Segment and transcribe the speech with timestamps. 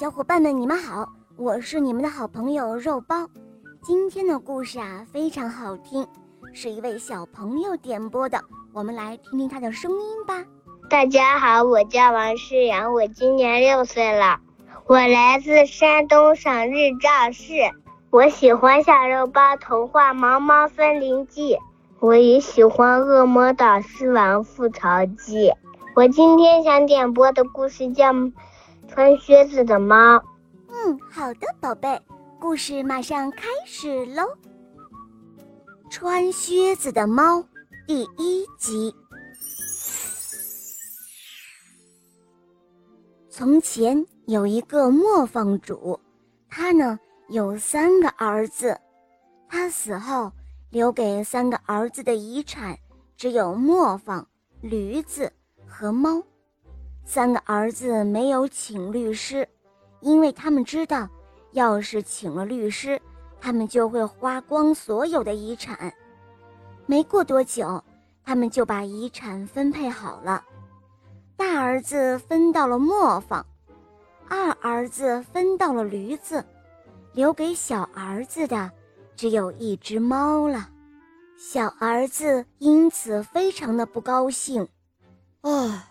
[0.00, 3.28] 小伙伴们，你们好，我是你们的好朋友肉包。
[3.82, 6.06] 今天的故事啊，非常好听，
[6.54, 8.40] 是一位小朋友点播的，
[8.72, 10.44] 我们来听听他的声音吧。
[10.88, 14.40] 大家好，我叫王诗阳，我今年六岁了，
[14.86, 17.52] 我来自山东省日照市，
[18.08, 21.54] 我喜欢小肉包童话《毛毛森林记》，
[22.00, 24.88] 我也喜欢《恶魔岛狮王复仇
[25.18, 25.50] 记》。
[25.94, 28.10] 我今天想点播的故事叫。
[28.92, 30.22] 穿靴子的猫。
[30.68, 31.98] 嗯，好的，宝贝，
[32.38, 34.22] 故事马上开始喽。
[35.88, 37.42] 穿靴子的猫
[37.86, 38.94] 第一集。
[43.30, 45.98] 从前有一个磨坊主，
[46.50, 46.98] 他呢
[47.30, 48.78] 有三个儿子，
[49.48, 50.30] 他死后
[50.68, 52.78] 留给三个儿子的遗产
[53.16, 54.28] 只有磨坊、
[54.60, 55.32] 驴子
[55.66, 56.22] 和猫。
[57.04, 59.46] 三个儿子没有请律师，
[60.00, 61.08] 因为他们知道，
[61.50, 63.00] 要是请了律师，
[63.40, 65.92] 他们就会花光所有的遗产。
[66.86, 67.82] 没过多久，
[68.24, 70.42] 他们就把遗产分配好了。
[71.36, 73.44] 大儿子分到了磨坊，
[74.28, 76.42] 二儿子分到了驴子，
[77.12, 78.70] 留给小儿子的
[79.16, 80.70] 只有一只猫了。
[81.36, 84.66] 小儿子因此非常的不高兴，
[85.42, 85.88] 唉。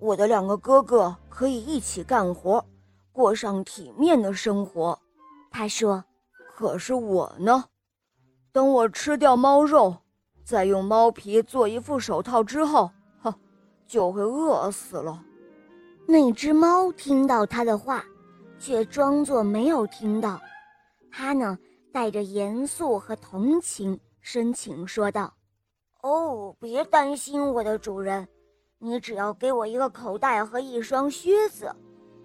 [0.00, 2.64] 我的两个哥哥可以一起干活，
[3.12, 4.98] 过上体面的生活。
[5.50, 6.02] 他说
[6.56, 7.66] ：“可是我呢？
[8.50, 9.94] 等我吃掉猫肉，
[10.42, 12.90] 再用猫皮做一副手套之后，
[13.22, 13.32] 哼，
[13.86, 15.22] 就会饿死了。”
[16.08, 18.02] 那只猫听到他的话，
[18.58, 20.40] 却装作没有听到。
[21.10, 21.58] 他呢，
[21.92, 25.34] 带着严肃和同情，深情说道
[26.02, 28.26] ：“哦，别担心，我的主人。”
[28.82, 31.70] 你只要给我一个口袋和一双靴子，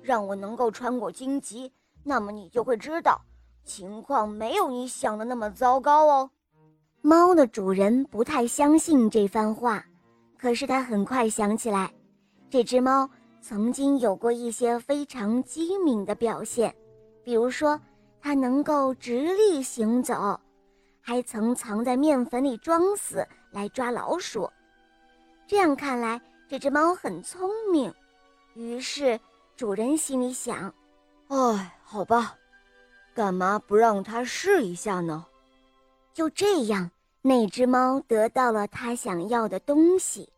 [0.01, 1.69] 让我能够穿过荆棘，
[2.01, 3.19] 那么你就会知道，
[3.65, 6.31] 情况没有你想的那么糟糕哦。
[7.01, 9.85] 猫的主人不太相信这番话，
[10.37, 11.93] 可是他很快想起来，
[12.49, 13.09] 这只猫
[13.41, 16.73] 曾经有过一些非常机敏的表现，
[17.21, 17.77] 比如说
[18.21, 20.39] 它能够直立行走，
[21.01, 24.49] 还曾藏在面粉里装死来抓老鼠。
[25.45, 26.21] 这样看来。
[26.47, 27.93] 这只猫很聪明，
[28.53, 29.19] 于是
[29.55, 30.73] 主人心里想
[31.29, 32.35] ：“哎，好吧，
[33.13, 35.25] 干嘛不让它试一下呢？”
[36.13, 36.89] 就这样，
[37.21, 40.29] 那只猫得到了它想要的东西。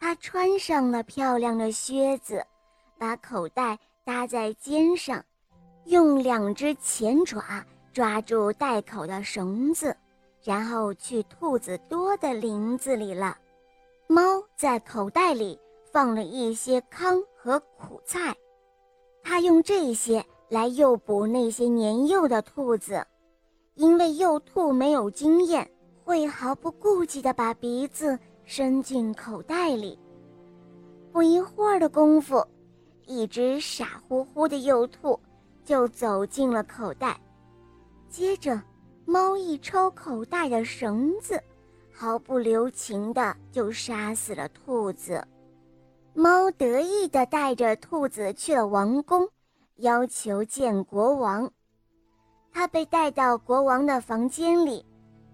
[0.00, 2.44] 它穿上了漂亮的靴子，
[2.98, 5.24] 把口袋搭在肩上，
[5.84, 9.96] 用两只前爪抓住袋口的绳子，
[10.42, 13.38] 然后去兔子多的林子里了。
[14.12, 15.58] 猫在口袋里
[15.90, 18.36] 放了一些糠和苦菜，
[19.22, 23.02] 它用这些来诱捕那些年幼的兔子，
[23.74, 25.66] 因为幼兔没有经验，
[26.04, 29.98] 会毫不顾忌地把鼻子伸进口袋里。
[31.10, 32.46] 不一会儿的功夫，
[33.06, 35.18] 一只傻乎乎的幼兔
[35.64, 37.18] 就走进了口袋，
[38.10, 38.60] 接着，
[39.06, 41.42] 猫一抽口袋的绳子。
[41.94, 45.24] 毫不留情的就杀死了兔子。
[46.14, 49.28] 猫得意地带着兔子去了王宫，
[49.76, 51.50] 要求见国王。
[52.52, 54.84] 他被带到国王的房间里，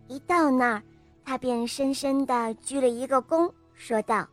[0.07, 0.83] 一到那儿，
[1.25, 4.29] 他便深深地鞠了一个躬，说道：“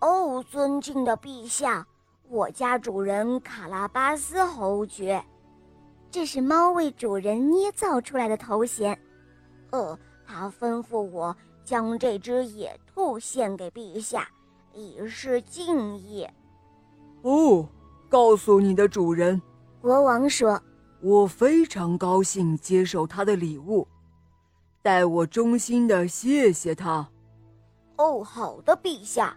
[0.00, 1.86] 哦，尊敬的陛下，
[2.28, 5.24] 我家主人卡拉巴斯侯爵，
[6.10, 8.96] 这是猫为主人捏造出来的头衔。
[9.70, 11.34] 呃，他吩咐我。”
[11.68, 14.26] 将这只野兔献给陛下，
[14.72, 16.26] 以示敬意。
[17.20, 17.68] 哦，
[18.08, 19.38] 告诉你的主人，
[19.82, 20.58] 国王说
[21.02, 23.86] ：“我非常高兴接受他的礼物，
[24.80, 27.06] 代我衷心的谢谢他。”
[27.98, 29.36] 哦，好的，陛下，